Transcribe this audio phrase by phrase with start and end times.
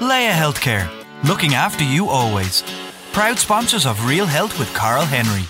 [0.00, 0.90] Laya Healthcare,
[1.28, 2.62] looking after you always.
[3.12, 5.44] Proud sponsors of Real Health with Carl Henry.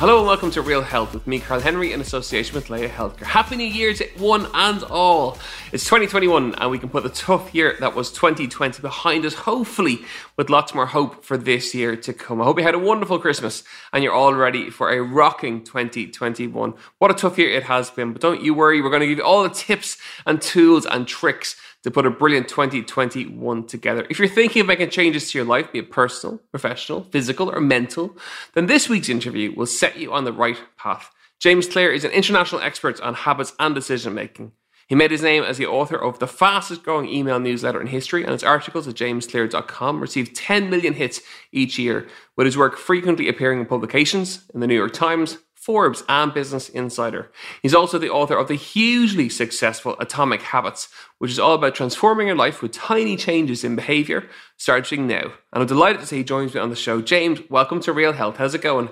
[0.00, 3.24] Hello and welcome to Real Health with me, Carl Henry, in association with Laya Healthcare.
[3.24, 5.36] Happy New Year to one and all.
[5.72, 9.98] It's 2021 and we can put the tough year that was 2020 behind us, hopefully
[10.38, 12.40] with lots more hope for this year to come.
[12.40, 16.72] I hope you had a wonderful Christmas and you're all ready for a rocking 2021.
[16.96, 19.18] What a tough year it has been, but don't you worry, we're going to give
[19.18, 24.06] you all the tips and tools and tricks to put a brilliant 2021 together.
[24.10, 27.60] If you're thinking of making changes to your life, be it personal, professional, physical, or
[27.60, 28.16] mental,
[28.54, 31.10] then this week's interview will set you on the right path.
[31.40, 34.52] James Clear is an international expert on habits and decision making.
[34.88, 38.24] He made his name as the author of the fastest growing email newsletter in history,
[38.24, 41.20] and his articles at jamesclear.com receive 10 million hits
[41.52, 45.38] each year, with his work frequently appearing in publications in the New York Times,
[45.70, 47.30] Forbes, and Business Insider.
[47.62, 52.26] He's also the author of the hugely successful Atomic Habits, which is all about transforming
[52.26, 55.32] your life with tiny changes in behavior, starting now.
[55.52, 57.00] And I'm delighted to say he joins me on the show.
[57.00, 58.38] James, welcome to Real Health.
[58.38, 58.90] How's it going?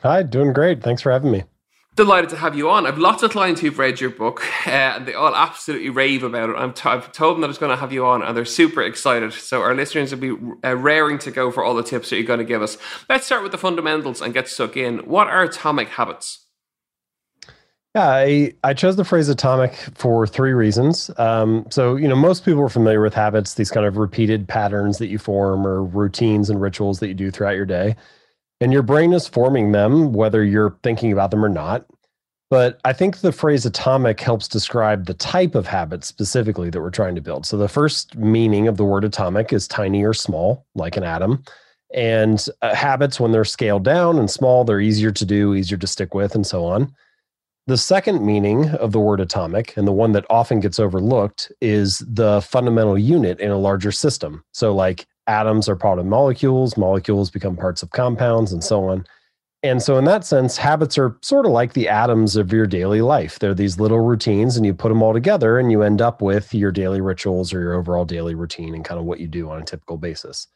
[0.00, 0.82] Hi, doing great.
[0.82, 1.44] Thanks for having me.
[1.96, 2.86] Delighted to have you on.
[2.86, 6.50] I've lots of clients who've read your book uh, and they all absolutely rave about
[6.50, 6.56] it.
[6.56, 8.82] i t- I've told them that it's going to have you on and they're super
[8.82, 9.32] excited.
[9.32, 12.26] So our listeners will be uh, raring to go for all the tips that you're
[12.26, 12.76] going to give us.
[13.08, 14.98] Let's start with the fundamentals and get stuck in.
[15.08, 16.44] What are atomic habits?
[17.94, 21.10] Yeah, I, I chose the phrase atomic for three reasons.
[21.16, 24.98] Um, so, you know, most people are familiar with habits, these kind of repeated patterns
[24.98, 27.96] that you form or routines and rituals that you do throughout your day
[28.60, 31.84] and your brain is forming them whether you're thinking about them or not
[32.50, 36.90] but i think the phrase atomic helps describe the type of habit specifically that we're
[36.90, 37.46] trying to build.
[37.46, 41.42] So the first meaning of the word atomic is tiny or small like an atom.
[41.94, 45.86] And uh, habits when they're scaled down and small they're easier to do easier to
[45.86, 46.92] stick with and so on.
[47.68, 51.98] The second meaning of the word atomic and the one that often gets overlooked is
[52.06, 54.44] the fundamental unit in a larger system.
[54.52, 59.04] So like atoms are part of molecules, molecules become parts of compounds, and so on.
[59.62, 63.00] And so, in that sense, habits are sort of like the atoms of your daily
[63.00, 63.38] life.
[63.38, 66.54] They're these little routines, and you put them all together, and you end up with
[66.54, 69.60] your daily rituals or your overall daily routine and kind of what you do on
[69.60, 70.46] a typical basis.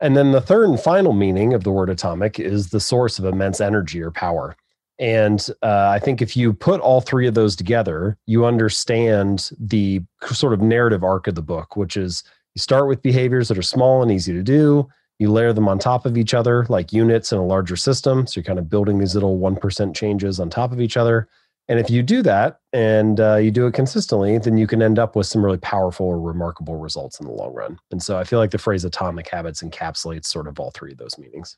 [0.00, 3.24] And then the third and final meaning of the word atomic is the source of
[3.24, 4.56] immense energy or power.
[4.98, 10.02] And uh, I think if you put all three of those together, you understand the
[10.22, 12.22] sort of narrative arc of the book, which is
[12.54, 14.88] you start with behaviors that are small and easy to do.
[15.24, 18.26] You layer them on top of each other like units in a larger system.
[18.26, 21.28] So you're kind of building these little 1% changes on top of each other.
[21.66, 24.98] And if you do that and uh, you do it consistently, then you can end
[24.98, 27.78] up with some really powerful or remarkable results in the long run.
[27.90, 30.98] And so I feel like the phrase atomic habits encapsulates sort of all three of
[30.98, 31.56] those meanings.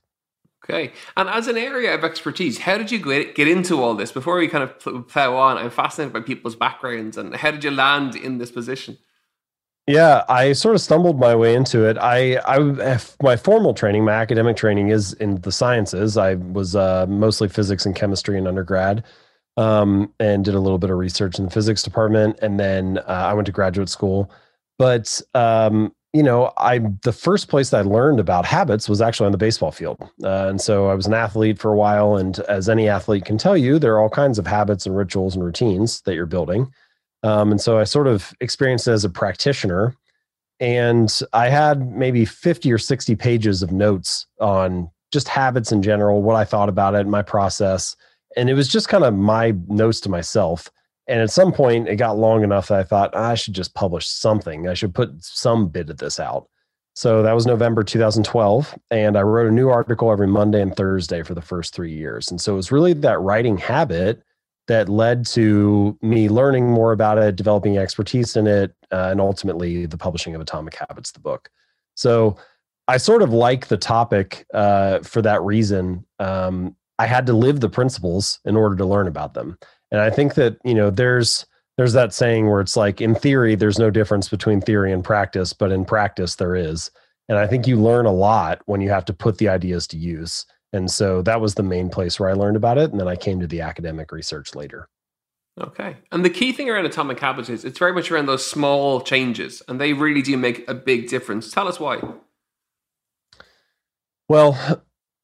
[0.64, 0.92] Okay.
[1.16, 4.12] And as an area of expertise, how did you get into all this?
[4.12, 7.72] Before we kind of plow on, I'm fascinated by people's backgrounds and how did you
[7.72, 8.98] land in this position?
[9.86, 11.96] Yeah, I sort of stumbled my way into it.
[11.96, 16.16] I, I, my formal training, my academic training is in the sciences.
[16.16, 19.04] I was uh, mostly physics and chemistry in undergrad,
[19.56, 23.26] um, and did a little bit of research in the physics department, and then uh,
[23.30, 24.28] I went to graduate school.
[24.76, 29.26] But um, you know, I the first place that I learned about habits was actually
[29.26, 32.16] on the baseball field, uh, and so I was an athlete for a while.
[32.16, 35.36] And as any athlete can tell you, there are all kinds of habits and rituals
[35.36, 36.72] and routines that you're building.
[37.26, 39.96] Um, and so I sort of experienced as a practitioner.
[40.60, 46.22] And I had maybe 50 or 60 pages of notes on just habits in general,
[46.22, 47.96] what I thought about it, my process.
[48.36, 50.70] And it was just kind of my notes to myself.
[51.08, 54.06] And at some point, it got long enough that I thought I should just publish
[54.06, 54.68] something.
[54.68, 56.48] I should put some bit of this out.
[56.94, 58.78] So that was November 2012.
[58.92, 62.30] And I wrote a new article every Monday and Thursday for the first three years.
[62.30, 64.22] And so it was really that writing habit
[64.68, 69.86] that led to me learning more about it, developing expertise in it, uh, and ultimately
[69.86, 71.50] the publishing of Atomic Habits, the book.
[71.94, 72.36] So
[72.88, 76.04] I sort of like the topic uh, for that reason.
[76.18, 79.58] Um, I had to live the principles in order to learn about them,
[79.90, 81.46] and I think that you know there's
[81.76, 85.52] there's that saying where it's like in theory there's no difference between theory and practice,
[85.52, 86.90] but in practice there is.
[87.28, 89.96] And I think you learn a lot when you have to put the ideas to
[89.96, 92.92] use And so that was the main place where I learned about it.
[92.92, 94.88] And then I came to the academic research later.
[95.58, 95.96] Okay.
[96.12, 99.62] And the key thing around atomic habits is it's very much around those small changes,
[99.66, 101.50] and they really do make a big difference.
[101.50, 102.02] Tell us why.
[104.28, 104.82] Well,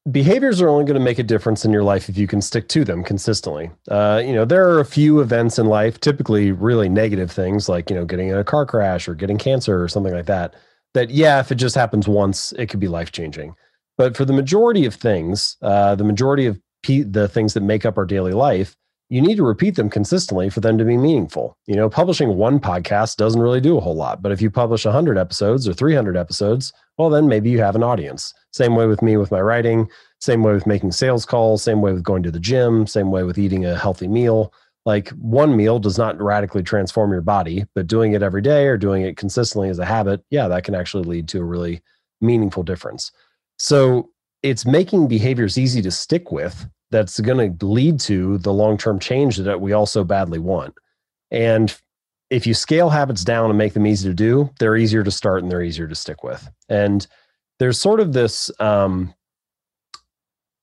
[0.09, 2.67] behaviors are only going to make a difference in your life if you can stick
[2.69, 3.69] to them consistently.
[3.87, 7.91] Uh, you know, there are a few events in life, typically really negative things like,
[7.91, 10.55] you know, getting in a car crash or getting cancer or something like that,
[10.95, 13.55] that, yeah, if it just happens once, it could be life changing.
[13.97, 17.97] But for the majority of things, uh, the majority of the things that make up
[17.97, 18.75] our daily life,
[19.09, 21.55] you need to repeat them consistently for them to be meaningful.
[21.67, 24.85] You know, publishing one podcast doesn't really do a whole lot, but if you publish
[24.85, 28.33] 100 episodes or 300 episodes, well, then maybe you have an audience.
[28.51, 29.87] Same way with me with my writing,
[30.19, 33.23] same way with making sales calls, same way with going to the gym, same way
[33.23, 34.53] with eating a healthy meal.
[34.85, 38.77] Like one meal does not radically transform your body, but doing it every day or
[38.77, 41.81] doing it consistently as a habit, yeah, that can actually lead to a really
[42.19, 43.11] meaningful difference.
[43.57, 44.09] So
[44.41, 48.99] it's making behaviors easy to stick with that's going to lead to the long term
[48.99, 50.75] change that we all so badly want.
[51.31, 51.75] And
[52.29, 55.43] if you scale habits down and make them easy to do, they're easier to start
[55.43, 56.49] and they're easier to stick with.
[56.69, 57.05] And
[57.59, 59.13] there's sort of this um,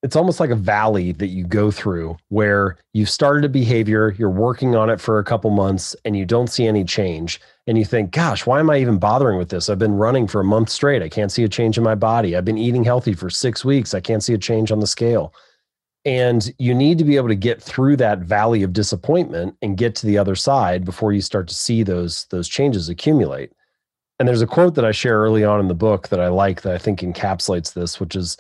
[0.03, 4.31] it's almost like a valley that you go through where you've started a behavior, you're
[4.31, 7.41] working on it for a couple months, and you don't see any change.
[7.67, 9.69] And you think, gosh, why am I even bothering with this?
[9.69, 11.03] I've been running for a month straight.
[11.03, 12.35] I can't see a change in my body.
[12.35, 13.93] I've been eating healthy for six weeks.
[13.93, 15.35] I can't see a change on the scale.
[16.07, 19.95] And you need to be able to get through that valley of disappointment and get
[19.97, 23.53] to the other side before you start to see those, those changes accumulate.
[24.19, 26.63] And there's a quote that I share early on in the book that I like
[26.63, 28.39] that I think encapsulates this, which is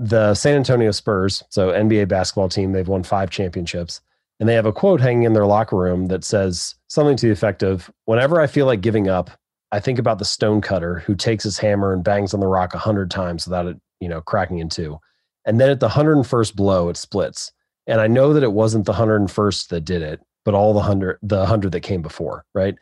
[0.00, 4.00] the San Antonio Spurs, so NBA basketball team, they've won five championships.
[4.40, 7.32] And they have a quote hanging in their locker room that says something to the
[7.32, 9.30] effect of Whenever I feel like giving up,
[9.72, 12.78] I think about the stonecutter who takes his hammer and bangs on the rock a
[12.78, 14.98] hundred times without it, you know, cracking in two.
[15.44, 17.52] And then at the 101st blow, it splits.
[17.86, 21.18] And I know that it wasn't the 101st that did it, but all the hundred,
[21.22, 22.74] the hundred that came before, right?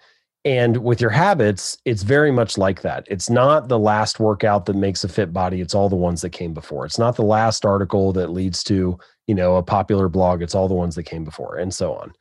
[0.44, 3.06] And with your habits, it's very much like that.
[3.10, 6.30] It's not the last workout that makes a fit body, it's all the ones that
[6.30, 6.86] came before.
[6.86, 10.68] It's not the last article that leads to, you know, a popular blog, it's all
[10.68, 12.12] the ones that came before and so on.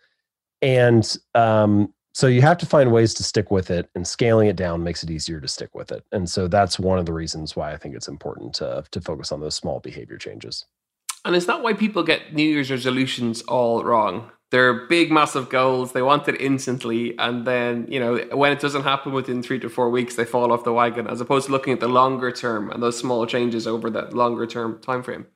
[0.61, 4.55] And um, so you have to find ways to stick with it and scaling it
[4.55, 6.03] down makes it easier to stick with it.
[6.11, 9.31] And so that's one of the reasons why I think it's important to to focus
[9.31, 10.65] on those small behavior changes.
[11.25, 14.31] And is that why people get New Year's resolutions all wrong?
[14.49, 15.91] They're big, massive goals.
[15.91, 19.69] They want it instantly, and then you know when it doesn't happen within three to
[19.69, 21.07] four weeks, they fall off the wagon.
[21.07, 24.47] As opposed to looking at the longer term and those small changes over that longer
[24.47, 25.27] term time frame.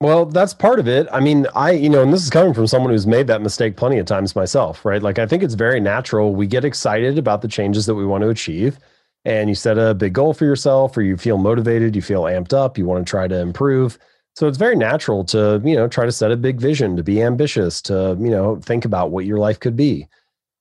[0.00, 1.08] Well, that's part of it.
[1.10, 3.76] I mean, I, you know, and this is coming from someone who's made that mistake
[3.76, 5.02] plenty of times myself, right?
[5.02, 6.36] Like, I think it's very natural.
[6.36, 8.78] We get excited about the changes that we want to achieve,
[9.24, 12.52] and you set a big goal for yourself, or you feel motivated, you feel amped
[12.52, 13.98] up, you want to try to improve.
[14.38, 17.20] So it's very natural to, you know, try to set a big vision, to be
[17.20, 20.06] ambitious, to, you know, think about what your life could be.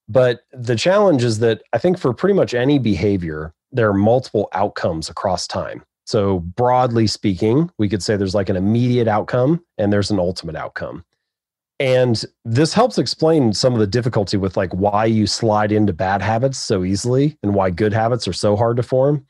[0.10, 4.50] But the challenge is that I think for pretty much any behavior, there are multiple
[4.54, 5.84] outcomes across time.
[6.08, 10.56] So, broadly speaking, we could say there's like an immediate outcome and there's an ultimate
[10.56, 11.06] outcome.
[11.80, 16.24] And this helps explain some of the difficulty with like why you slide into bad
[16.24, 19.24] habits so easily and why good habits are so hard to form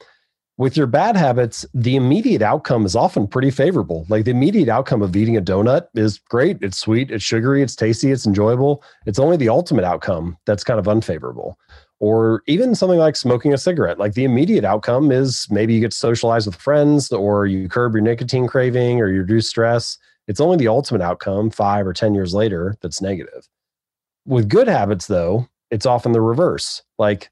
[0.58, 4.06] with your bad habits, the immediate outcome is often pretty favorable.
[4.10, 6.58] Like the immediate outcome of eating a donut is great.
[6.62, 8.84] It's sweet, it's sugary, it's tasty, it's enjoyable.
[9.06, 11.60] It's only the ultimate outcome that's kind of unfavorable.
[12.00, 14.00] Or even something like smoking a cigarette.
[14.00, 17.94] Like the immediate outcome is maybe you get to socialize with friends or you curb
[17.94, 19.98] your nicotine craving or you reduce stress.
[20.28, 23.48] It's only the ultimate outcome five or 10 years later that's negative.
[24.26, 26.84] With good habits, though, it's often the reverse.
[26.98, 27.30] Like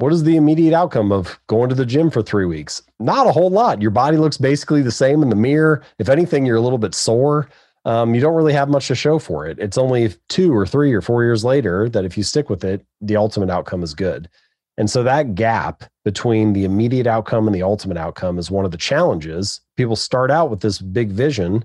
[0.00, 2.82] what is the immediate outcome of going to the gym for three weeks?
[2.98, 3.82] Not a whole lot.
[3.82, 5.82] Your body looks basically the same in the mirror.
[5.98, 7.48] If anything, you're a little bit sore.
[7.84, 9.58] Um, you don't really have much to show for it.
[9.58, 12.84] It's only two or three or four years later that if you stick with it,
[13.00, 14.28] the ultimate outcome is good.
[14.76, 18.70] And so that gap between the immediate outcome and the ultimate outcome is one of
[18.70, 19.60] the challenges.
[19.76, 21.64] People start out with this big vision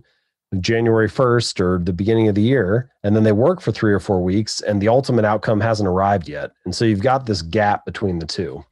[0.62, 4.00] January 1st or the beginning of the year, and then they work for three or
[4.00, 6.52] four weeks, and the ultimate outcome hasn't arrived yet.
[6.66, 8.64] And so you've got this gap between the two.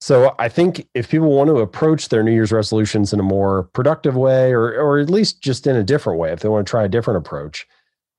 [0.00, 3.64] So I think if people want to approach their New Year's resolutions in a more
[3.72, 6.70] productive way, or, or at least just in a different way, if they want to
[6.70, 7.66] try a different approach,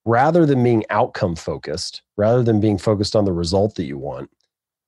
[0.06, 4.30] rather than being outcome focused, rather than being focused on the result that you want,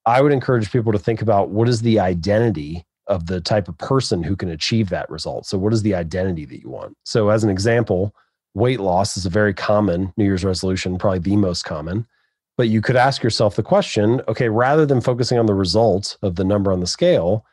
[0.06, 3.78] I would encourage people to think about what is the identity of the type of
[3.78, 5.46] person who can achieve that result.
[5.46, 6.96] So, what is the identity that you want?
[7.04, 8.16] So, as an example,
[8.54, 12.08] weight loss is a very common New Year's resolution, probably the most common.
[12.58, 16.36] But you could ask yourself the question okay, rather than focusing on the result of
[16.36, 17.46] the number on the scale,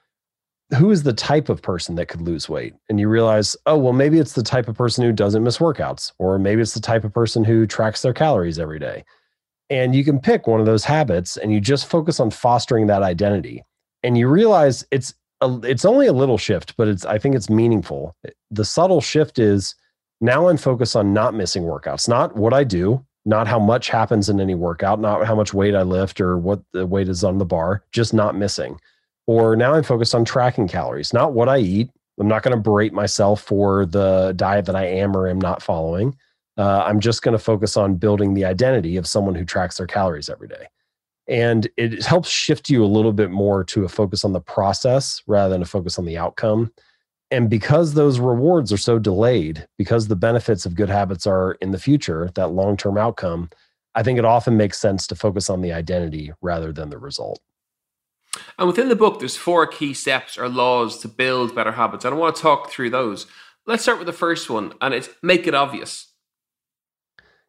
[0.77, 2.75] who is the type of person that could lose weight?
[2.89, 6.13] And you realize, oh, well, maybe it's the type of person who doesn't miss workouts,
[6.19, 9.05] or maybe it's the type of person who tracks their calories every day.
[9.71, 13.03] And you can pick one of those habits and you just focus on fostering that
[13.03, 13.65] identity.
[14.03, 17.51] And you realize it's a, it's only a little shift, but it's I think it's
[17.51, 18.15] meaningful.
[18.51, 19.75] The subtle shift is
[20.21, 24.29] now I'm focused on not missing workouts, not what I do, not how much happens
[24.29, 27.39] in any workout, not how much weight I lift or what the weight is on
[27.39, 28.81] the bar, just not missing.
[29.27, 31.91] Or now I'm focused on tracking calories, not what I eat.
[32.19, 35.61] I'm not going to berate myself for the diet that I am or am not
[35.61, 36.17] following.
[36.57, 39.87] Uh, I'm just going to focus on building the identity of someone who tracks their
[39.87, 40.69] calories every day.
[41.29, 45.23] And it helps shift you a little bit more to a focus on the process
[45.27, 46.73] rather than a focus on the outcome.
[47.31, 51.73] And because those rewards are so delayed, because the benefits of good habits are in
[51.73, 53.51] the future, that long term outcome,
[53.97, 57.41] I think it often makes sense to focus on the identity rather than the result.
[58.59, 62.05] And within the book, there's four key steps or laws to build better habits.
[62.05, 63.27] And I want to talk through those.
[63.67, 66.13] Let's start with the first one, and it's make it obvious.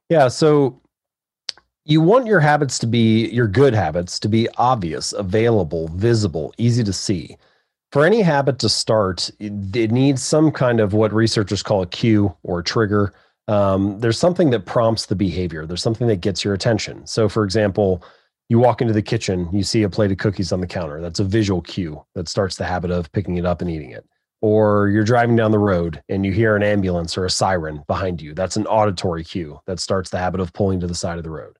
[0.09, 0.29] Yeah.
[0.29, 0.81] So
[1.87, 6.83] you want your habits to be your good habits to be obvious, available, visible, easy
[6.83, 7.37] to see.
[7.93, 12.35] For any habit to start, it needs some kind of what researchers call a cue
[12.43, 13.13] or a trigger.
[13.47, 15.65] Um, there's something that prompts the behavior.
[15.65, 17.07] There's something that gets your attention.
[17.07, 18.03] So, for example,
[18.49, 20.99] you walk into the kitchen, you see a plate of cookies on the counter.
[20.99, 24.05] That's a visual cue that starts the habit of picking it up and eating it.
[24.41, 28.21] Or you're driving down the road and you hear an ambulance or a siren behind
[28.21, 28.33] you.
[28.33, 31.29] That's an auditory cue that starts the habit of pulling to the side of the
[31.29, 31.57] road.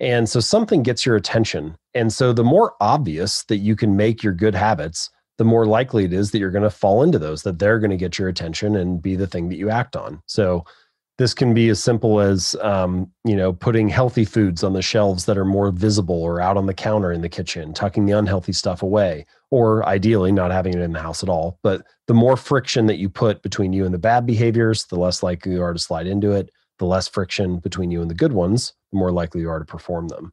[0.00, 1.76] And so something gets your attention.
[1.94, 6.04] And so the more obvious that you can make your good habits, the more likely
[6.04, 8.28] it is that you're going to fall into those, that they're going to get your
[8.28, 10.22] attention and be the thing that you act on.
[10.26, 10.64] So
[11.18, 15.26] this can be as simple as um, you know putting healthy foods on the shelves
[15.26, 18.52] that are more visible or out on the counter in the kitchen tucking the unhealthy
[18.52, 22.36] stuff away or ideally not having it in the house at all but the more
[22.36, 25.72] friction that you put between you and the bad behaviors the less likely you are
[25.72, 29.12] to slide into it the less friction between you and the good ones the more
[29.12, 30.32] likely you are to perform them.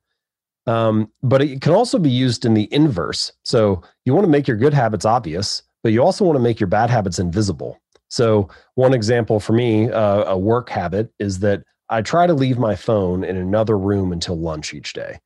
[0.68, 3.32] Um, but it can also be used in the inverse.
[3.44, 6.60] So you want to make your good habits obvious but you also want to make
[6.60, 7.80] your bad habits invisible.
[8.08, 12.58] So, one example for me, uh, a work habit, is that I try to leave
[12.58, 15.20] my phone in another room until lunch each day.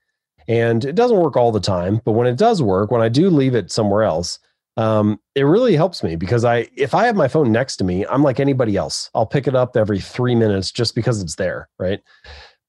[0.50, 3.30] And it doesn't work all the time, but when it does work, when I do
[3.30, 4.38] leave it somewhere else,
[4.80, 8.06] um, it really helps me because I, if I have my phone next to me,
[8.06, 9.10] I'm like anybody else.
[9.14, 12.02] I'll pick it up every three minutes just because it's there, right?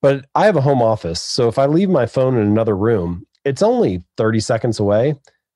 [0.02, 3.26] But I have a home office, so if I leave my phone in another room,
[3.44, 5.14] it's only 30 seconds away,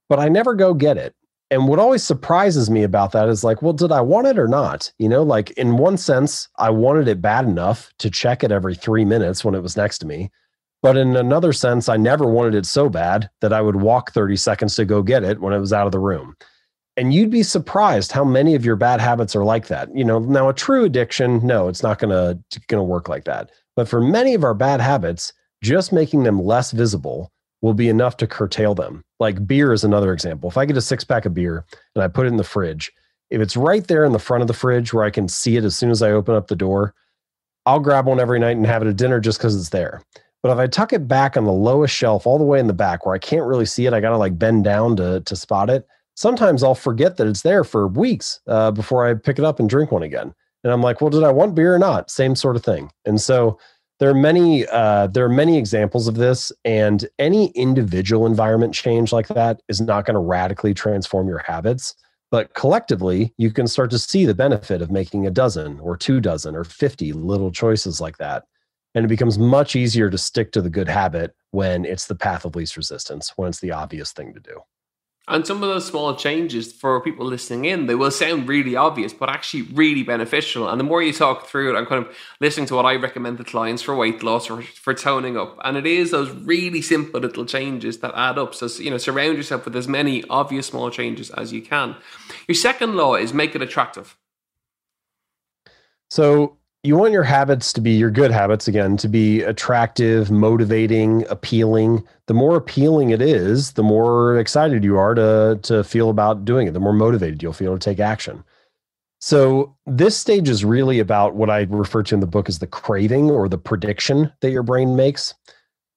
[0.08, 1.14] but I never go get it
[1.50, 4.48] and what always surprises me about that is like, well, did I want it or
[4.48, 4.90] not?
[4.98, 8.74] You know, like in one sense, I wanted it bad enough to check it every
[8.74, 10.32] three minutes when it was next to me.
[10.84, 14.36] But in another sense, I never wanted it so bad that I would walk 30
[14.36, 16.36] seconds to go get it when it was out of the room.
[16.98, 19.88] And you'd be surprised how many of your bad habits are like that.
[19.96, 22.38] You know, now a true addiction, no, it's not gonna
[22.68, 23.50] gonna work like that.
[23.74, 28.18] But for many of our bad habits, just making them less visible will be enough
[28.18, 29.02] to curtail them.
[29.18, 30.50] Like beer is another example.
[30.50, 31.64] If I get a six pack of beer
[31.94, 32.92] and I put it in the fridge,
[33.30, 35.64] if it's right there in the front of the fridge where I can see it
[35.64, 36.92] as soon as I open up the door,
[37.64, 40.02] I'll grab one every night and have it at dinner just because it's there.
[40.44, 42.74] But if I tuck it back on the lowest shelf, all the way in the
[42.74, 45.36] back where I can't really see it, I got to like bend down to, to
[45.36, 45.88] spot it.
[46.16, 49.70] Sometimes I'll forget that it's there for weeks uh, before I pick it up and
[49.70, 50.34] drink one again.
[50.62, 52.10] And I'm like, well, did I want beer or not?
[52.10, 52.90] Same sort of thing.
[53.06, 53.58] And so
[54.00, 59.14] there are many uh, there are many examples of this and any individual environment change
[59.14, 61.94] like that is not going to radically transform your habits
[62.30, 66.20] but collectively you can start to see the benefit of making a dozen or two
[66.20, 68.44] dozen or 50 little choices like that
[68.94, 72.44] and it becomes much easier to stick to the good habit when it's the path
[72.44, 74.60] of least resistance when it's the obvious thing to do
[75.26, 79.14] and some of those small changes for people listening in, they will sound really obvious,
[79.14, 80.68] but actually really beneficial.
[80.68, 83.38] And the more you talk through it, I'm kind of listening to what I recommend
[83.38, 85.58] to clients for weight loss or for toning up.
[85.64, 88.54] And it is those really simple little changes that add up.
[88.54, 91.96] So, you know, surround yourself with as many obvious small changes as you can.
[92.46, 94.18] Your second law is make it attractive.
[96.10, 101.26] So you want your habits to be your good habits again to be attractive motivating
[101.30, 102.04] appealing.
[102.26, 106.68] The more appealing it is the more excited you are to to feel about doing
[106.68, 106.74] it.
[106.74, 108.44] The more motivated you'll feel to take action.
[109.20, 112.66] So this stage is really about what i refer to in the book as the
[112.66, 115.32] craving or the prediction that your brain makes.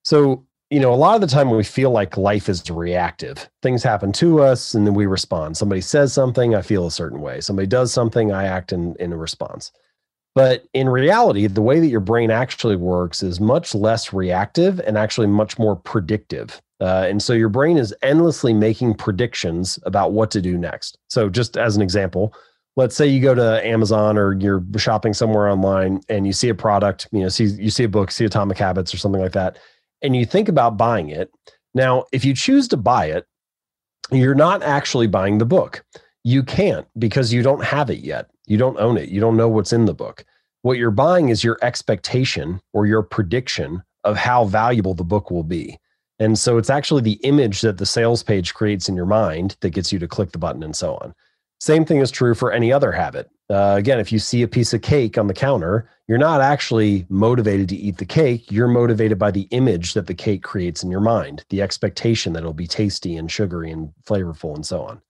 [0.05, 3.49] So you know a lot of the time we feel like life is reactive.
[3.61, 5.57] Things happen to us and then we respond.
[5.57, 7.41] Somebody says something i feel a certain way.
[7.41, 9.73] Somebody does something i act in in a response
[10.37, 14.95] But in reality, the way that your brain actually works is much less reactive and
[14.95, 16.61] actually much more predictive.
[16.79, 20.99] Uh, and so your brain is endlessly making predictions about what to do next.
[21.09, 22.35] So, just as an example,
[22.75, 26.53] let's say you go to Amazon or you're shopping somewhere online and you see a
[26.53, 29.57] product, you know, see you see a book, see Atomic Habits or something like that,
[30.03, 31.31] and you think about buying it.
[31.73, 33.25] Now, if you choose to buy it,
[34.11, 35.83] you're not actually buying the book.
[36.23, 38.29] You can't because you don't have it yet.
[38.47, 39.09] You don't own it.
[39.09, 40.25] You don't know what's in the book.
[40.63, 45.43] What you're buying is your expectation or your prediction of how valuable the book will
[45.43, 45.77] be.
[46.19, 49.69] And so it's actually the image that the sales page creates in your mind that
[49.69, 51.13] gets you to click the button and so on.
[51.59, 53.29] Same thing is true for any other habit.
[53.49, 57.05] Uh, again, if you see a piece of cake on the counter, you're not actually
[57.09, 58.51] motivated to eat the cake.
[58.51, 62.39] You're motivated by the image that the cake creates in your mind, the expectation that
[62.39, 65.01] it'll be tasty and sugary and flavorful and so on.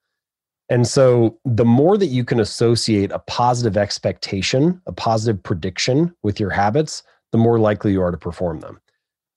[0.69, 6.39] And so, the more that you can associate a positive expectation, a positive prediction with
[6.39, 8.81] your habits, the more likely you are to perform them.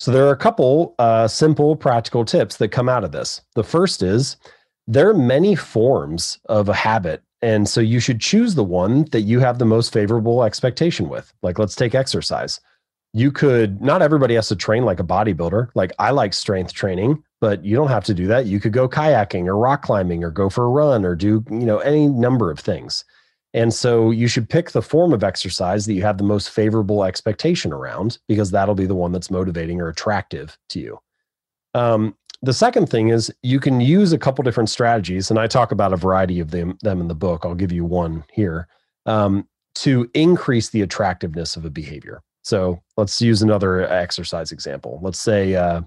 [0.00, 3.42] So, there are a couple uh, simple, practical tips that come out of this.
[3.54, 4.36] The first is
[4.88, 7.22] there are many forms of a habit.
[7.42, 11.32] And so, you should choose the one that you have the most favorable expectation with.
[11.42, 12.60] Like, let's take exercise.
[13.12, 15.68] You could, not everybody has to train like a bodybuilder.
[15.76, 18.46] Like, I like strength training but you don't have to do that.
[18.46, 21.66] You could go kayaking or rock climbing or go for a run or do, you
[21.66, 23.04] know, any number of things.
[23.52, 27.04] And so you should pick the form of exercise that you have the most favorable
[27.04, 30.98] expectation around because that'll be the one that's motivating or attractive to you.
[31.74, 35.72] Um, the second thing is you can use a couple different strategies, and I talk
[35.72, 37.44] about a variety of them, them in the book.
[37.44, 38.68] I'll give you one here
[39.04, 42.22] um, to increase the attractiveness of a behavior.
[42.42, 45.00] So let's use another exercise example.
[45.02, 45.82] Let's say uh,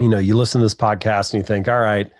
[0.00, 2.10] you know, you listen to this podcast and you think, all right,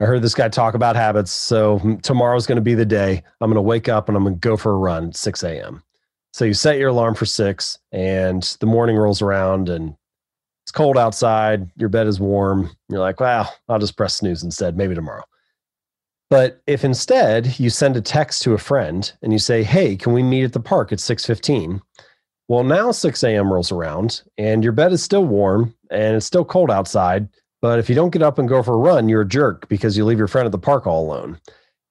[0.00, 1.30] I heard this guy talk about habits.
[1.30, 3.22] So tomorrow's going to be the day.
[3.40, 5.42] I'm going to wake up and I'm going to go for a run at 6
[5.42, 5.82] a.m.
[6.32, 9.94] So you set your alarm for six and the morning rolls around and
[10.64, 11.68] it's cold outside.
[11.76, 12.70] Your bed is warm.
[12.88, 15.24] You're like, well, I'll just press snooze instead, maybe tomorrow.
[16.30, 20.12] But if instead you send a text to a friend and you say, hey, can
[20.12, 21.82] we meet at the park at 615?
[22.50, 23.52] Well, now 6 a.m.
[23.52, 27.28] rolls around and your bed is still warm and it's still cold outside.
[27.62, 29.96] But if you don't get up and go for a run, you're a jerk because
[29.96, 31.38] you leave your friend at the park all alone.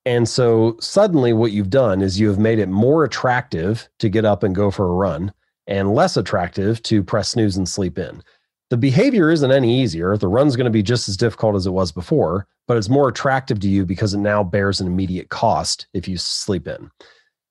[0.03, 4.25] And so suddenly, what you've done is you have made it more attractive to get
[4.25, 5.31] up and go for a run
[5.65, 8.21] and less attractive to press snooze and sleep in.
[8.69, 10.17] The behavior isn't any easier.
[10.17, 13.07] The run's going to be just as difficult as it was before, but it's more
[13.07, 16.91] attractive to you because it now bears an immediate cost if you sleep in.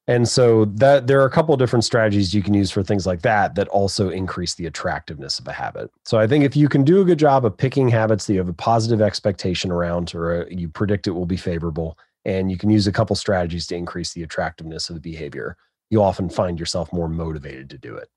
[0.08, 3.06] And so that there are a couple of different strategies you can use for things
[3.06, 5.90] like that that also increase the attractiveness of a habit.
[6.06, 8.38] So I think if you can do a good job of picking habits that you
[8.38, 12.56] have a positive expectation around or a, you predict it will be favorable and you
[12.56, 15.58] can use a couple strategies to increase the attractiveness of the behavior,
[15.90, 18.08] you'll often find yourself more motivated to do it.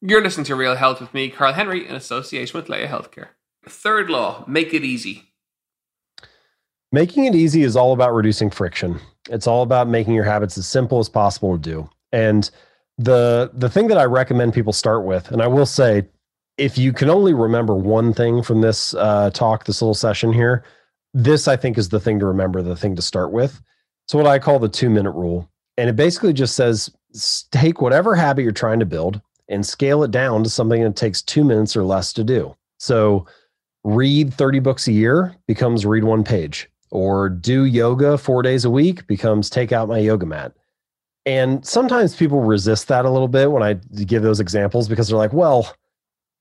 [0.00, 3.28] You're listening to Real Health with me, Carl Henry, in association with Laya Healthcare.
[3.68, 5.32] Third law, make it easy.
[6.92, 9.00] Making it easy is all about reducing friction.
[9.30, 11.88] It's all about making your habits as simple as possible to do.
[12.12, 12.50] And
[12.98, 16.06] the the thing that I recommend people start with, and I will say,
[16.58, 20.64] if you can only remember one thing from this uh, talk, this little session here,
[21.14, 23.60] this I think is the thing to remember, the thing to start with.
[24.08, 26.90] So what I call the two minute rule, and it basically just says
[27.50, 31.22] take whatever habit you're trying to build and scale it down to something that takes
[31.22, 32.54] two minutes or less to do.
[32.78, 33.26] So,
[33.84, 38.70] read 30 books a year becomes read one page or do yoga four days a
[38.70, 40.52] week becomes take out my yoga mat.
[41.24, 43.74] And sometimes people resist that a little bit when I
[44.04, 45.74] give those examples because they're like, well,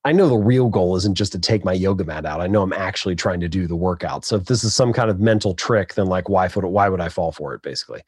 [0.03, 2.41] I know the real goal isn't just to take my yoga mat out.
[2.41, 4.25] I know I'm actually trying to do the workout.
[4.25, 6.99] So if this is some kind of mental trick, then like why would why would
[6.99, 8.01] I fall for it basically?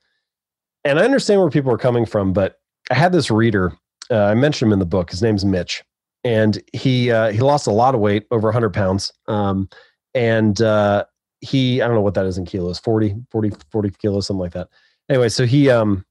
[0.84, 2.60] And I understand where people are coming from, but
[2.92, 3.72] I had this reader.
[4.12, 5.12] Uh, I mentioned him in the book.
[5.12, 5.82] His name's Mitch,
[6.26, 9.14] and he uh, he lost a lot of weight, over 100 pounds.
[9.30, 9.70] Um,
[10.14, 11.06] and uh,
[11.44, 14.54] he i don't know what that is in kilos 40 40 40 kilos something like
[14.54, 14.70] that.
[15.10, 16.06] Anyway so he um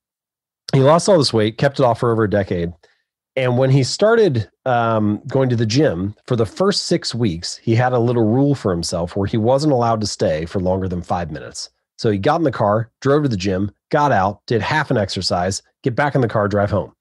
[0.73, 2.73] he lost all this weight kept it off for over a decade.
[3.35, 7.75] And when he started um, going to the gym for the first six weeks he
[7.75, 11.03] had a little rule for himself where he wasn't allowed to stay for longer than
[11.03, 11.71] five minutes.
[11.97, 14.99] So he got in the car drove to the gym got out did half an
[14.99, 16.93] exercise get back in the car drive home.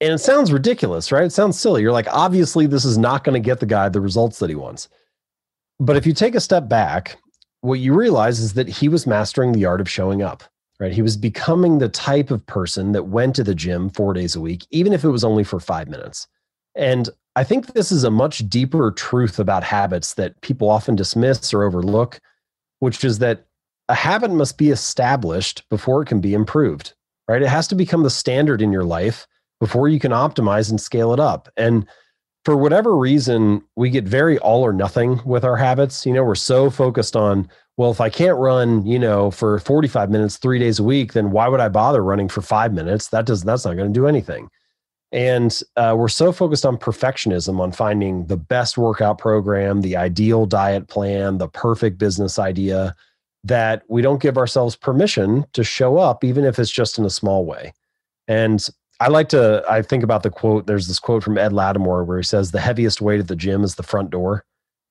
[0.00, 1.24] And it sounds ridiculous right?
[1.24, 1.82] It sounds silly.
[1.82, 4.56] You're like obviously this is not going to get the guy the results that he
[4.56, 4.88] wants.
[5.80, 7.18] But if you take a step back
[7.66, 10.44] what you realize is that he was mastering the art of showing up,
[10.78, 10.92] right?
[10.92, 14.40] He was becoming the type of person that went to the gym four days a
[14.40, 16.28] week, even if it was only for five minutes.
[16.76, 21.52] And I think this is a much deeper truth about habits that people often dismiss
[21.52, 22.20] or overlook,
[22.78, 23.46] which is that
[23.88, 26.94] a habit must be established before it can be improved,
[27.26, 27.42] right?
[27.42, 29.26] It has to become the standard in your life
[29.58, 31.48] before you can optimize and scale it up.
[31.56, 31.86] And
[32.46, 36.06] for whatever reason, we get very all or nothing with our habits.
[36.06, 40.10] You know, we're so focused on, well, if I can't run, you know, for 45
[40.10, 43.08] minutes, three days a week, then why would I bother running for five minutes?
[43.08, 44.48] That does that's not going to do anything.
[45.10, 50.46] And uh, we're so focused on perfectionism, on finding the best workout program, the ideal
[50.46, 52.94] diet plan, the perfect business idea,
[53.42, 57.10] that we don't give ourselves permission to show up, even if it's just in a
[57.10, 57.72] small way.
[58.28, 58.64] And
[59.00, 60.66] I like to, I think about the quote.
[60.66, 63.62] There's this quote from Ed Latimore where he says, The heaviest weight at the gym
[63.62, 64.44] is the front door.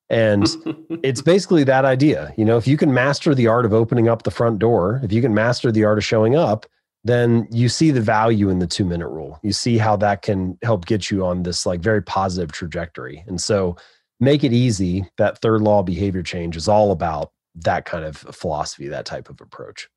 [0.08, 0.46] And
[1.02, 2.32] it's basically that idea.
[2.36, 5.12] You know, if you can master the art of opening up the front door, if
[5.12, 6.66] you can master the art of showing up,
[7.04, 9.38] then you see the value in the two minute rule.
[9.42, 13.24] You see how that can help get you on this like very positive trajectory.
[13.26, 13.76] And so
[14.18, 15.08] make it easy.
[15.16, 19.30] That third law of behavior change is all about that kind of philosophy, that type
[19.30, 19.88] of approach.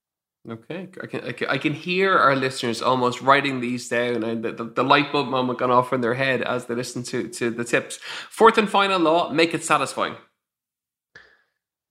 [0.47, 4.43] Okay, I can, I can, I can hear our listeners almost writing these down, and
[4.43, 7.27] the, the, the, light bulb moment gone off in their head as they listen to
[7.27, 7.99] to the tips.
[8.29, 10.15] Fourth and final law: make it satisfying.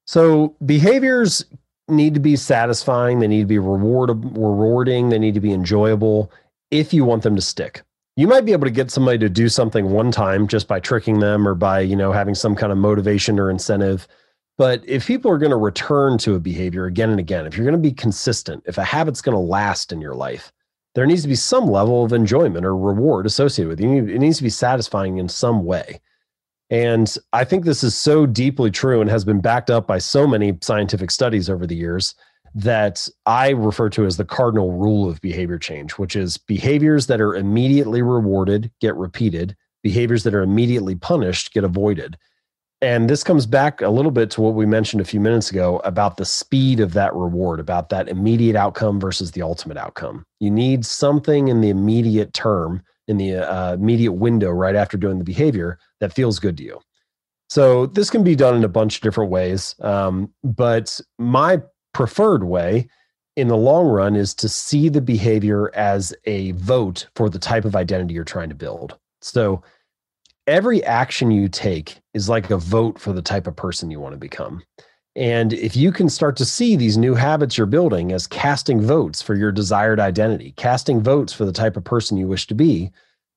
[0.06, 1.44] So behaviors
[1.88, 3.20] need to be satisfying.
[3.20, 5.10] They need to be reward rewarding.
[5.10, 6.32] They need to be enjoyable
[6.70, 7.82] if you want them to stick.
[8.16, 11.20] You might be able to get somebody to do something one time just by tricking
[11.20, 14.08] them or by you know having some kind of motivation or incentive
[14.58, 17.64] but if people are going to return to a behavior again and again, if you're
[17.64, 20.52] going to be consistent, if a habit's going to last in your life,
[20.94, 24.10] there needs to be some level of enjoyment or reward associated with it.
[24.10, 26.00] It needs to be satisfying in some way.
[26.70, 30.26] And I think this is so deeply true and has been backed up by so
[30.26, 32.14] many scientific studies over the years
[32.54, 37.20] that I refer to as the cardinal rule of behavior change, which is behaviors that
[37.20, 42.18] are immediately rewarded get repeated, behaviors that are immediately punished get avoided.
[42.80, 45.80] And this comes back a little bit to what we mentioned a few minutes ago
[45.82, 50.24] about the speed of that reward, about that immediate outcome versus the ultimate outcome.
[50.38, 55.18] You need something in the immediate term, in the uh, immediate window right after doing
[55.18, 56.80] the behavior that feels good to you.
[57.48, 59.74] So this can be done in a bunch of different ways.
[59.80, 61.60] Um, but my
[61.94, 62.88] preferred way
[63.36, 67.64] in the long run is to see the behavior as a vote for the type
[67.64, 68.98] of identity you're trying to build.
[69.20, 69.62] So
[70.48, 74.14] every action you take is like a vote for the type of person you want
[74.14, 74.62] to become.
[75.14, 79.20] And if you can start to see these new habits you're building as casting votes
[79.20, 82.90] for your desired identity, casting votes for the type of person you wish to be,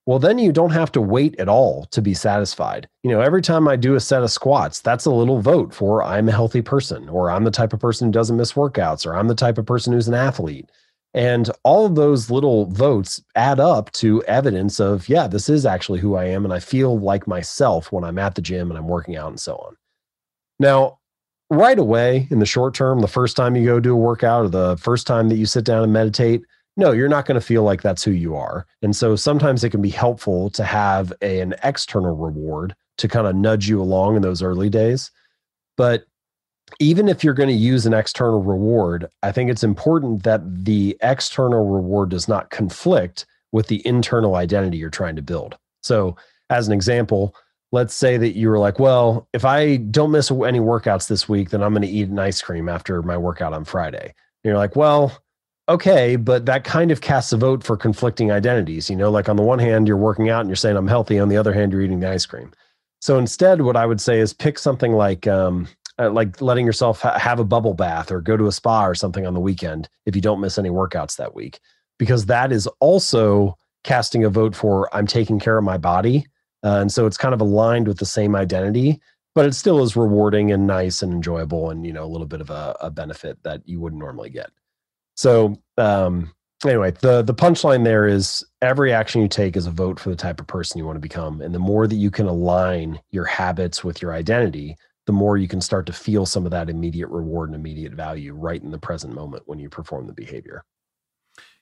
[0.06, 2.88] well, then you don't have to wait at all to be satisfied.
[3.04, 6.04] You know, every time I do a set of squats, that's a little vote for
[6.04, 9.16] I'm a healthy person, or I'm the type of person who doesn't miss workouts, or
[9.16, 10.70] I'm the type of person who's an athlete.
[11.14, 16.00] And all of those little votes add up to evidence of, yeah, this is actually
[16.00, 16.46] who I am.
[16.46, 19.40] And I feel like myself when I'm at the gym and I'm working out and
[19.40, 19.76] so on.
[20.60, 21.00] Now,
[21.50, 24.50] right away in the short term, the first time you go do a workout or
[24.50, 26.44] the first time that you sit down and meditate,
[26.78, 28.66] no, you're not going to feel like that's who you are.
[28.82, 33.28] And so sometimes it can be helpful to have a, an external reward to kind
[33.28, 35.12] of nudge you along in those early days.
[35.76, 36.06] But
[36.80, 40.98] even if you're going to use an external reward, I think it's important that the
[41.02, 45.58] external reward does not conflict with the internal identity you're trying to build.
[45.82, 46.16] So,
[46.50, 47.36] as an example,
[47.72, 51.50] let's say that you were like, well, if I don't miss any workouts this week,
[51.50, 54.14] then I'm going to eat an ice cream after my workout on Friday.
[54.44, 55.18] And you're like, well,
[55.70, 58.90] okay, but that kind of casts a vote for conflicting identities.
[58.90, 61.20] You know, like on the one hand, you're working out and you're saying I'm healthy.
[61.20, 62.52] On the other hand, you're eating the ice cream.
[63.00, 65.68] So instead, what I would say is pick something like, um,
[66.00, 68.96] uh, like letting yourself ha- have a bubble bath or go to a spa or
[68.96, 71.60] something on the weekend if you don't miss any workouts that week.
[72.00, 76.26] Because that is also casting a vote for i'm taking care of my body.
[76.64, 79.00] Uh, and so it's kind of aligned with the same identity
[79.34, 82.42] but it still is rewarding and nice and enjoyable and you know a little bit
[82.42, 84.52] of a, a benefit that you wouldn't normally get.
[85.16, 86.34] So um
[86.66, 90.16] anyway the the punchline there is every action you take is a vote for the
[90.16, 91.42] type of person you want to become.
[91.42, 94.76] And the more that you can align your habits with your identity
[95.06, 98.34] the more you can start to feel some of that immediate reward and immediate value
[98.34, 100.64] right in the present moment when you perform the behavior.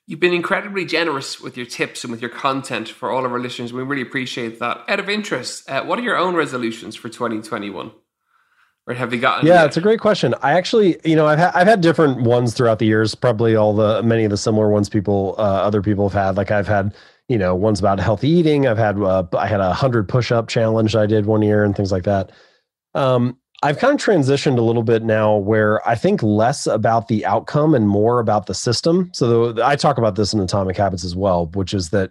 [0.06, 3.38] You've been incredibly generous with your tips and with your content for all of our
[3.38, 3.72] listeners.
[3.72, 4.82] We really appreciate that.
[4.88, 7.92] Out of interest, uh, what are your own resolutions for 2021?
[8.86, 9.46] Or have you gotten?
[9.46, 10.34] Yeah, it's a great question.
[10.42, 13.14] I actually, you know, I've had I've had different ones throughout the years.
[13.14, 16.36] Probably all the many of the similar ones people, uh, other people have had.
[16.36, 16.94] Like I've had,
[17.28, 18.66] you know, ones about healthy eating.
[18.66, 21.76] I've had uh, I had a hundred push up challenge I did one year and
[21.76, 22.32] things like that.
[22.94, 27.26] Um, I've kind of transitioned a little bit now where I think less about the
[27.26, 29.10] outcome and more about the system.
[29.12, 32.10] So the, I talk about this in Atomic Habits as well, which is that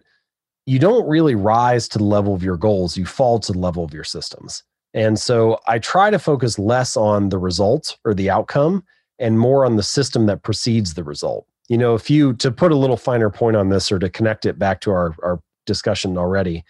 [0.67, 3.83] you don't really rise to the level of your goals, you fall to the level
[3.83, 4.63] of your systems.
[4.93, 8.83] And so I try to focus less on the result or the outcome
[9.17, 11.47] and more on the system that precedes the result.
[11.67, 14.45] You know, if you to put a little finer point on this or to connect
[14.45, 16.65] it back to our, our discussion already.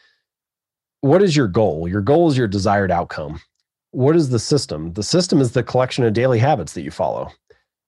[1.01, 1.87] What is your goal?
[1.87, 3.39] Your goal is your desired outcome.
[3.91, 4.93] What is the system?
[4.93, 7.31] The system is the collection of daily habits that you follow.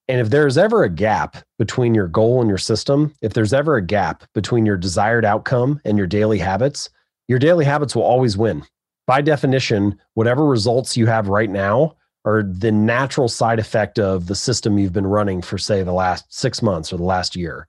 [0.07, 3.77] And if there's ever a gap between your goal and your system, if there's ever
[3.77, 6.89] a gap between your desired outcome and your daily habits,
[7.27, 8.63] your daily habits will always win.
[9.07, 14.35] By definition, whatever results you have right now are the natural side effect of the
[14.35, 17.67] system you've been running for, say, the last six months or the last year.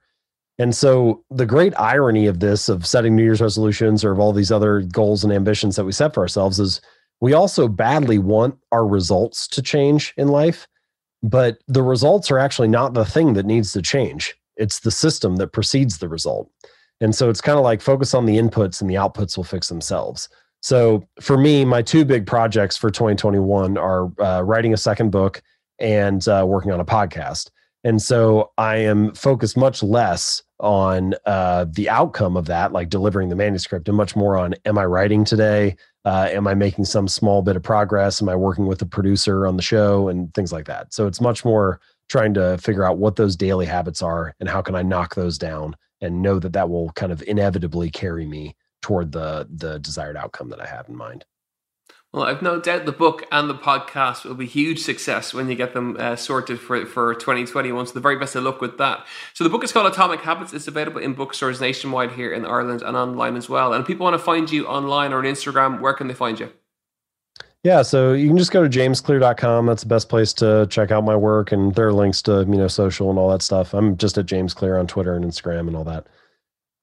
[0.59, 4.33] And so, the great irony of this, of setting New Year's resolutions or of all
[4.33, 6.81] these other goals and ambitions that we set for ourselves, is
[7.23, 10.69] we also badly want our results to change in life
[11.23, 14.35] but the results are actually not the thing that needs to change.
[14.57, 16.51] It's the system that precedes the result.
[17.01, 19.69] And so it's kind of like focus on the inputs and the outputs will fix
[19.69, 20.29] themselves.
[20.61, 25.43] So for me, my two big projects for 2021 are uh, writing a second book
[25.79, 27.51] and uh, working on a podcast.
[27.85, 33.29] And so I am focused much less on uh, the outcome of that, like delivering
[33.29, 35.77] the manuscript, and much more on am I writing today?
[36.05, 38.23] Uh, am I making some small bit of progress?
[38.23, 40.95] Am I working with a producer on the show and things like that?
[40.95, 44.62] So it's much more trying to figure out what those daily habits are and how
[44.62, 48.55] can I knock those down and know that that will kind of inevitably carry me
[48.83, 51.25] toward the the desired outcome that I have in mind.
[52.12, 55.55] Well, I've no doubt the book and the podcast will be huge success when you
[55.55, 57.87] get them uh, sorted for, for 2021.
[57.87, 59.07] So the very best of luck with that.
[59.33, 60.53] So the book is called Atomic Habits.
[60.53, 63.72] It's available in bookstores nationwide here in Ireland and online as well.
[63.72, 66.53] And people want to find you online or on Instagram, where can they find you?
[67.64, 69.64] Yeah, so you can just go to jamesclear.com.
[69.64, 71.51] That's the best place to check out my work.
[71.51, 73.72] And there are links to, you know, social and all that stuff.
[73.72, 76.09] I'm just at James Clear on Twitter and Instagram and all that.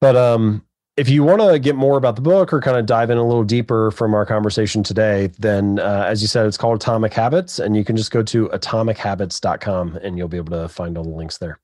[0.01, 0.65] But um,
[0.99, 3.25] if you want to get more about the book or kind of dive in a
[3.25, 7.57] little deeper from our conversation today, then uh, as you said, it's called Atomic Habits,
[7.57, 11.09] and you can just go to atomichabits.com and you'll be able to find all the
[11.09, 11.57] links there.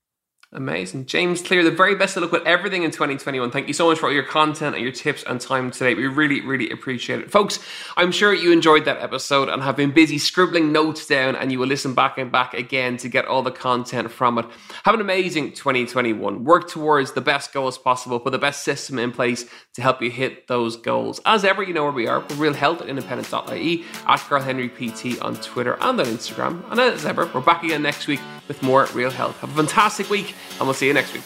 [0.56, 1.06] Amazing.
[1.06, 3.52] James Clear, the very best of luck with everything in 2021.
[3.52, 5.96] Thank you so much for all your content and your tips and time today.
[5.96, 7.30] We really, really appreciate it.
[7.30, 7.60] Folks,
[7.98, 11.60] I'm sure you enjoyed that episode and have been busy scribbling notes down and you
[11.60, 14.46] will listen back and back again to get all the content from it.
[14.86, 16.46] Have an amazing 2021.
[16.46, 20.10] Work towards the best goals possible, put the best system in place to help you
[20.10, 21.20] hit those goals.
[21.26, 22.22] As ever, you know where we are.
[22.30, 26.64] We're Real Health at independent.ie, at Carl Henry PT on Twitter and on Instagram.
[26.72, 29.38] And as ever, we're back again next week with more Real Health.
[29.40, 31.24] Have a fantastic week and we'll see you next week.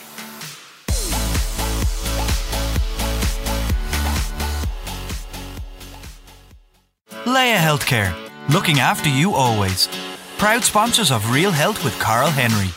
[7.26, 8.14] Laya Healthcare,
[8.52, 9.88] looking after you always.
[10.38, 12.74] Proud sponsors of Real Health with Carl Henry.